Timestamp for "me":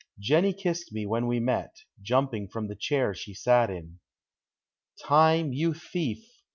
0.91-1.05